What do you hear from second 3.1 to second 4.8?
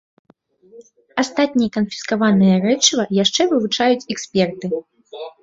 яшчэ вывучаюць эксперты.